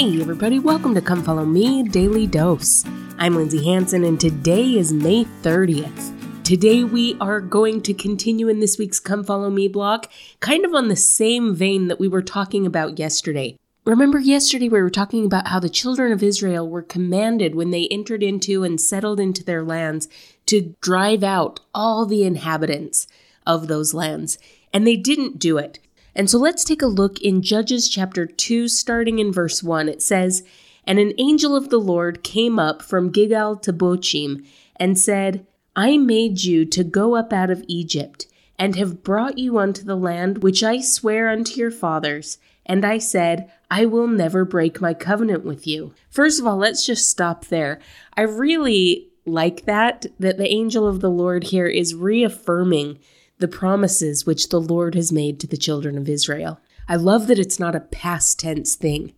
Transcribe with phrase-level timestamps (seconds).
[0.00, 2.86] Hey, everybody, welcome to Come Follow Me Daily Dose.
[3.18, 6.42] I'm Lindsay Hanson, and today is May 30th.
[6.42, 10.06] Today, we are going to continue in this week's Come Follow Me blog,
[10.40, 13.58] kind of on the same vein that we were talking about yesterday.
[13.84, 17.86] Remember, yesterday we were talking about how the children of Israel were commanded when they
[17.88, 20.08] entered into and settled into their lands
[20.46, 23.06] to drive out all the inhabitants
[23.46, 24.38] of those lands,
[24.72, 25.78] and they didn't do it.
[26.14, 29.88] And so let's take a look in Judges chapter 2, starting in verse 1.
[29.88, 30.42] It says,
[30.84, 34.44] And an angel of the Lord came up from Gilgal to Bochim
[34.76, 35.46] and said,
[35.76, 38.26] I made you to go up out of Egypt,
[38.58, 42.38] and have brought you unto the land which I swear unto your fathers.
[42.66, 45.94] And I said, I will never break my covenant with you.
[46.10, 47.80] First of all, let's just stop there.
[48.16, 52.98] I really like that, that the angel of the Lord here is reaffirming
[53.40, 56.60] the promises which the Lord has made to the children of Israel.
[56.88, 59.14] I love that it's not a past tense thing,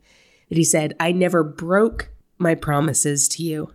[0.48, 3.72] that he said, I never broke my promises to you.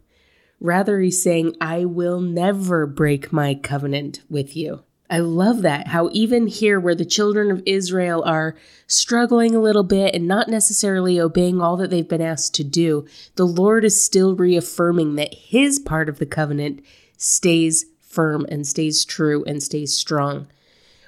[0.59, 4.84] Rather, he's saying, I will never break my covenant with you.
[5.09, 5.88] I love that.
[5.88, 8.56] How even here, where the children of Israel are
[8.88, 13.06] struggling a little bit and not necessarily obeying all that they've been asked to do,
[13.36, 16.84] the Lord is still reaffirming that his part of the covenant
[17.16, 17.86] stays
[18.18, 20.48] firm and stays true and stays strong.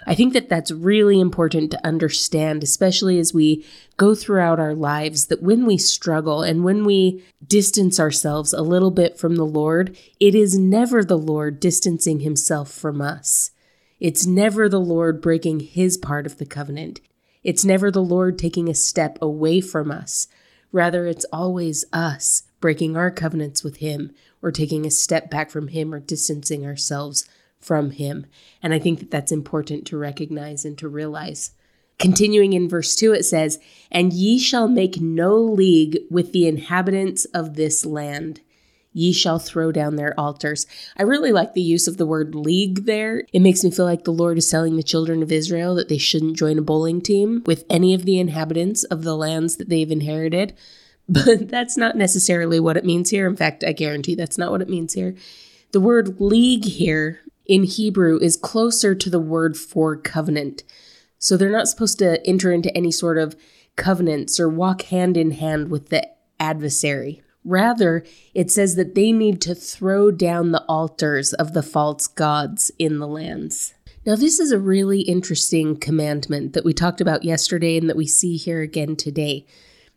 [0.05, 3.65] I think that that's really important to understand, especially as we
[3.97, 8.91] go throughout our lives, that when we struggle and when we distance ourselves a little
[8.91, 13.49] bit from the Lord, it is never the Lord distancing himself from us.
[13.99, 17.01] It's never the Lord breaking his part of the covenant.
[17.43, 20.27] It's never the Lord taking a step away from us.
[20.71, 25.69] Rather, it's always us breaking our covenants with Him or taking a step back from
[25.69, 27.27] Him or distancing ourselves
[27.59, 28.25] from Him.
[28.61, 31.51] And I think that that's important to recognize and to realize.
[31.99, 33.59] Continuing in verse 2, it says,
[33.91, 38.39] And ye shall make no league with the inhabitants of this land.
[38.93, 40.65] Ye shall throw down their altars.
[40.97, 43.23] I really like the use of the word league there.
[43.33, 45.97] It makes me feel like the Lord is telling the children of Israel that they
[45.97, 49.91] shouldn't join a bowling team with any of the inhabitants of the lands that they've
[49.91, 50.57] inherited.
[51.25, 53.27] But that's not necessarily what it means here.
[53.27, 55.15] In fact, I guarantee that's not what it means here.
[55.71, 60.63] The word league here in Hebrew is closer to the word for covenant.
[61.17, 63.35] So they're not supposed to enter into any sort of
[63.75, 66.07] covenants or walk hand in hand with the
[66.39, 67.23] adversary.
[67.43, 68.05] Rather,
[68.35, 72.99] it says that they need to throw down the altars of the false gods in
[72.99, 73.73] the lands.
[74.05, 78.05] Now, this is a really interesting commandment that we talked about yesterday and that we
[78.05, 79.47] see here again today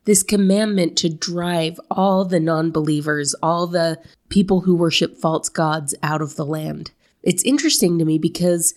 [0.05, 5.95] this commandment to drive all the non believers, all the people who worship false gods
[6.03, 6.91] out of the land.
[7.23, 8.75] It's interesting to me because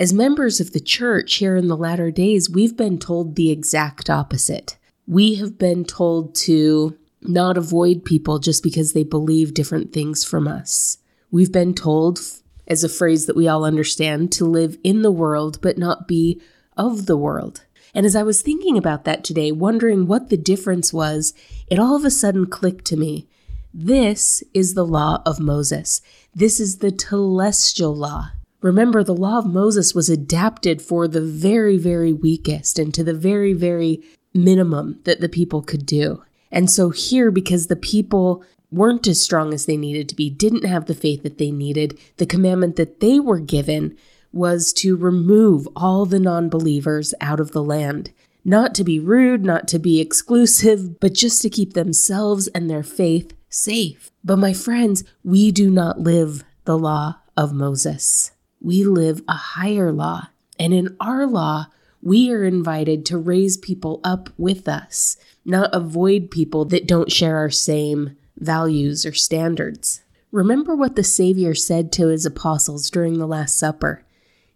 [0.00, 4.08] as members of the church here in the latter days, we've been told the exact
[4.08, 4.78] opposite.
[5.06, 10.48] We have been told to not avoid people just because they believe different things from
[10.48, 10.98] us.
[11.30, 12.20] We've been told,
[12.66, 16.40] as a phrase that we all understand, to live in the world but not be
[16.76, 17.64] of the world.
[17.94, 21.34] And as I was thinking about that today, wondering what the difference was,
[21.66, 23.28] it all of a sudden clicked to me.
[23.74, 26.00] This is the law of Moses.
[26.34, 28.30] This is the telestial law.
[28.60, 33.14] Remember, the law of Moses was adapted for the very, very weakest and to the
[33.14, 36.22] very, very minimum that the people could do.
[36.50, 40.64] And so, here, because the people weren't as strong as they needed to be, didn't
[40.64, 43.96] have the faith that they needed, the commandment that they were given
[44.32, 48.12] was to remove all the non believers out of the land.
[48.44, 52.82] Not to be rude, not to be exclusive, but just to keep themselves and their
[52.82, 54.10] faith safe.
[54.24, 58.32] But my friends, we do not live the law of Moses.
[58.60, 60.28] We live a higher law.
[60.58, 61.66] And in our law,
[62.00, 67.36] we are invited to raise people up with us, not avoid people that don't share
[67.36, 70.02] our same values or standards.
[70.32, 74.04] Remember what the Savior said to his apostles during the Last Supper.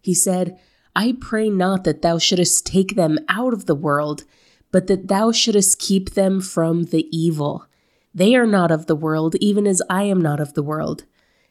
[0.07, 0.57] He said,
[0.95, 4.23] I pray not that thou shouldest take them out of the world,
[4.71, 7.67] but that thou shouldest keep them from the evil.
[8.15, 11.07] They are not of the world, even as I am not of the world.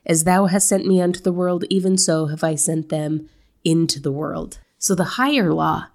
[0.06, 3.28] As thou hast sent me unto the world, even so have I sent them
[3.66, 4.60] into the world.
[4.78, 5.88] So the higher law,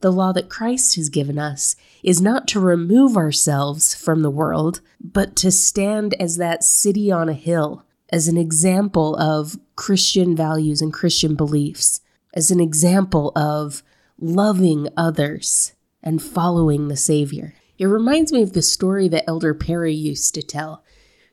[0.00, 4.80] the law that Christ has given us, is not to remove ourselves from the world,
[5.00, 10.82] but to stand as that city on a hill, as an example of Christian values
[10.82, 12.00] and Christian beliefs
[12.34, 13.82] as an example of
[14.20, 15.72] loving others
[16.02, 17.54] and following the Savior.
[17.78, 20.84] It reminds me of the story that Elder Perry used to tell.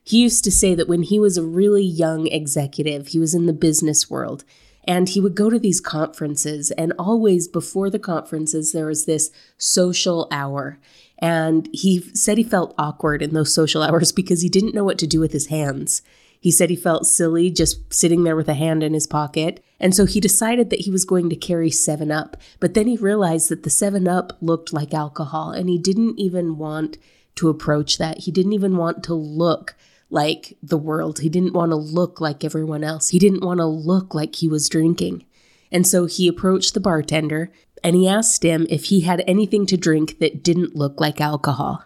[0.03, 3.47] He used to say that when he was a really young executive, he was in
[3.47, 4.43] the business world,
[4.87, 9.31] and he would go to these conferences, and always before the conferences, there was this
[9.57, 10.79] social hour.
[11.17, 14.99] And he said he felt awkward in those social hours because he didn't know what
[14.99, 16.03] to do with his hands.
[16.45, 19.63] He said he felt silly just sitting there with a hand in his pocket.
[19.79, 22.37] And so he decided that he was going to carry 7 Up.
[22.59, 26.59] But then he realized that the 7 Up looked like alcohol and he didn't even
[26.59, 26.99] want
[27.37, 28.19] to approach that.
[28.19, 29.75] He didn't even want to look
[30.11, 31.21] like the world.
[31.21, 33.09] He didn't want to look like everyone else.
[33.09, 35.25] He didn't want to look like he was drinking.
[35.71, 37.51] And so he approached the bartender
[37.83, 41.85] and he asked him if he had anything to drink that didn't look like alcohol.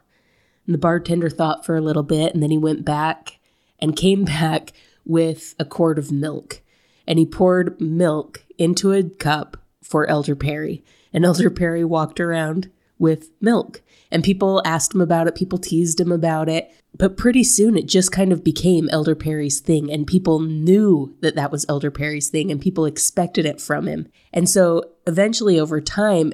[0.65, 3.38] And the bartender thought for a little bit and then he went back
[3.81, 4.73] and came back
[5.05, 6.61] with a quart of milk.
[7.07, 10.83] And he poured milk into a cup for Elder Perry.
[11.11, 13.81] And Elder Perry walked around with milk.
[14.11, 16.71] And people asked him about it, people teased him about it.
[16.97, 21.35] But pretty soon it just kind of became Elder Perry's thing, and people knew that
[21.35, 24.07] that was Elder Perry's thing, and people expected it from him.
[24.33, 26.33] And so eventually, over time,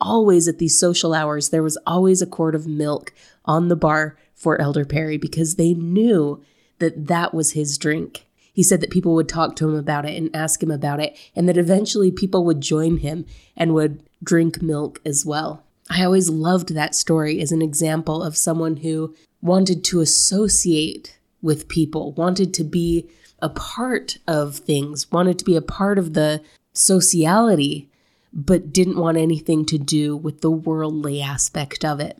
[0.00, 3.12] always at these social hours, there was always a quart of milk
[3.44, 6.42] on the bar for Elder Perry because they knew
[6.78, 8.26] that that was his drink.
[8.52, 11.16] He said that people would talk to him about it and ask him about it,
[11.34, 13.26] and that eventually people would join him
[13.56, 15.62] and would drink milk as well.
[15.90, 21.68] I always loved that story as an example of someone who wanted to associate with
[21.68, 23.08] people, wanted to be
[23.40, 26.42] a part of things, wanted to be a part of the
[26.72, 27.90] sociality,
[28.32, 32.18] but didn't want anything to do with the worldly aspect of it.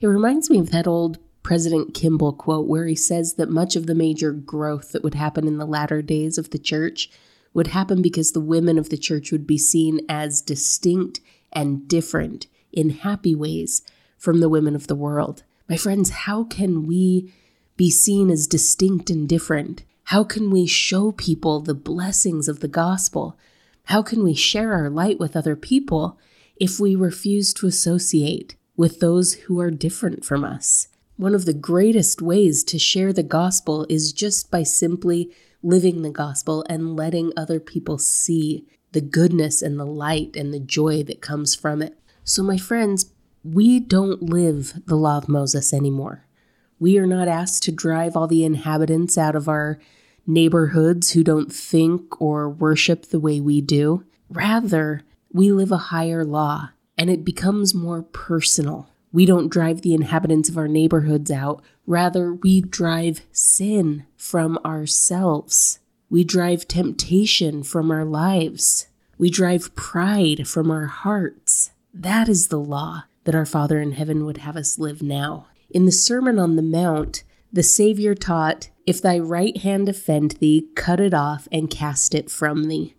[0.00, 3.86] It reminds me of that old President Kimball quote where he says that much of
[3.86, 7.10] the major growth that would happen in the latter days of the church
[7.52, 11.20] would happen because the women of the church would be seen as distinct
[11.52, 13.82] and different in happy ways
[14.16, 15.44] from the women of the world.
[15.68, 17.32] My friends, how can we
[17.76, 19.84] be seen as distinct and different?
[20.04, 23.38] How can we show people the blessings of the gospel?
[23.84, 26.18] How can we share our light with other people
[26.56, 30.88] if we refuse to associate with those who are different from us?
[31.16, 35.30] One of the greatest ways to share the gospel is just by simply
[35.62, 40.58] living the gospel and letting other people see the goodness and the light and the
[40.58, 41.96] joy that comes from it.
[42.24, 43.12] So, my friends,
[43.44, 46.26] we don't live the law of Moses anymore.
[46.80, 49.78] We are not asked to drive all the inhabitants out of our
[50.26, 54.04] neighborhoods who don't think or worship the way we do.
[54.28, 55.02] Rather,
[55.32, 58.88] we live a higher law and it becomes more personal.
[59.14, 61.62] We don't drive the inhabitants of our neighborhoods out.
[61.86, 65.78] Rather, we drive sin from ourselves.
[66.10, 68.88] We drive temptation from our lives.
[69.16, 71.70] We drive pride from our hearts.
[71.94, 75.46] That is the law that our Father in heaven would have us live now.
[75.70, 77.22] In the Sermon on the Mount,
[77.52, 82.32] the Savior taught, If thy right hand offend thee, cut it off and cast it
[82.32, 82.96] from thee.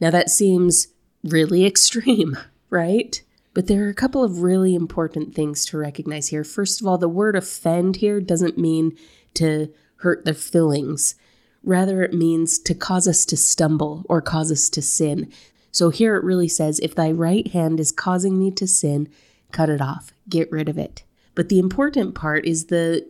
[0.00, 0.88] Now that seems
[1.22, 2.38] really extreme,
[2.70, 3.20] right?
[3.54, 6.44] But there are a couple of really important things to recognize here.
[6.44, 8.96] First of all, the word offend here doesn't mean
[9.34, 11.14] to hurt their feelings.
[11.62, 15.30] Rather, it means to cause us to stumble or cause us to sin.
[15.70, 19.08] So here it really says, if thy right hand is causing thee to sin,
[19.52, 21.04] cut it off, get rid of it.
[21.34, 23.06] But the important part is the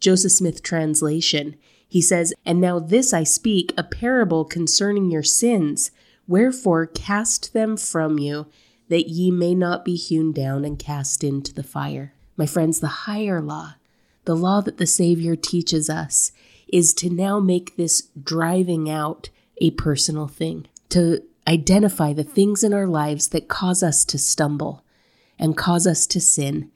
[0.00, 1.56] Joseph Smith translation.
[1.86, 5.90] He says, And now this I speak, a parable concerning your sins.
[6.26, 8.46] Wherefore cast them from you,
[8.92, 12.12] that ye may not be hewn down and cast into the fire.
[12.36, 13.76] My friends, the higher law,
[14.26, 16.30] the law that the Savior teaches us,
[16.68, 22.74] is to now make this driving out a personal thing, to identify the things in
[22.74, 24.84] our lives that cause us to stumble
[25.38, 26.70] and cause us to sin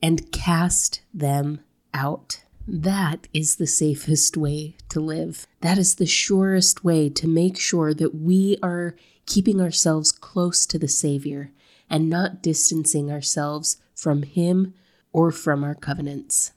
[0.00, 1.58] and cast them
[1.92, 2.44] out.
[2.68, 5.48] That is the safest way to live.
[5.62, 8.94] That is the surest way to make sure that we are
[9.26, 11.50] keeping ourselves close to the Savior
[11.88, 14.74] and not distancing ourselves from Him
[15.12, 16.52] or from our covenants.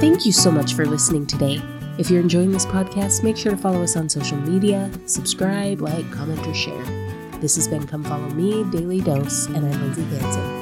[0.00, 1.60] Thank you so much for listening today.
[1.98, 6.10] If you're enjoying this podcast, make sure to follow us on social media, subscribe, like,
[6.10, 6.84] comment, or share.
[7.40, 10.59] This has been Come Follow Me, Daily Dose, and I'm Lindsay Hanson.